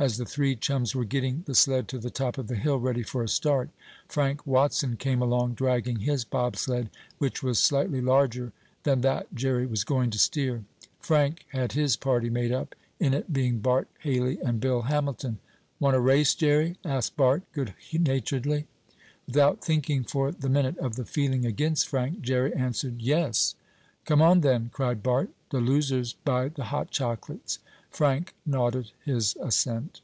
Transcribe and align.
As 0.00 0.16
the 0.16 0.24
three 0.24 0.56
chums 0.56 0.94
were 0.94 1.04
getting 1.04 1.42
the 1.44 1.54
sled 1.54 1.86
to 1.88 1.98
the 1.98 2.08
top 2.08 2.38
of 2.38 2.48
the 2.48 2.54
hill 2.54 2.78
ready 2.80 3.02
for 3.02 3.22
a 3.22 3.28
start, 3.28 3.68
Frank 4.08 4.46
Watson 4.46 4.96
came 4.96 5.20
along 5.20 5.52
dragging 5.52 5.98
his 5.98 6.24
bobsled, 6.24 6.88
which 7.18 7.42
was 7.42 7.58
slightly 7.58 8.00
larger 8.00 8.54
than 8.84 9.02
that 9.02 9.26
Jerry 9.34 9.66
was 9.66 9.84
going 9.84 10.08
to 10.08 10.18
steer. 10.18 10.64
Frank 11.00 11.44
had 11.50 11.72
his 11.72 11.96
party 11.98 12.30
made 12.30 12.50
up, 12.50 12.74
in 12.98 13.12
it 13.12 13.30
being 13.30 13.58
Bart 13.58 13.88
Haley 13.98 14.40
and 14.40 14.58
Bill 14.58 14.80
Hamilton. 14.80 15.38
"Want 15.78 15.94
a 15.94 16.00
race, 16.00 16.34
Jerry?" 16.34 16.78
asked 16.82 17.18
Bart, 17.18 17.42
good 17.52 17.74
naturedly. 17.92 18.66
Without 19.26 19.62
thinking, 19.62 20.04
for 20.04 20.32
the 20.32 20.48
minute, 20.48 20.78
of 20.78 20.96
the 20.96 21.04
feeling 21.04 21.44
against 21.44 21.86
Frank, 21.86 22.22
Jerry 22.22 22.54
answered: 22.54 23.02
"Yes!" 23.02 23.54
"Come 24.06 24.22
on 24.22 24.40
then!" 24.40 24.70
cried 24.72 25.02
Bart. 25.02 25.28
"The 25.50 25.60
losers 25.60 26.14
buy 26.24 26.48
the 26.48 26.64
hot 26.64 26.90
chocolates!" 26.90 27.58
Frank 27.92 28.36
nodded 28.46 28.92
his 29.04 29.36
assent. 29.40 30.00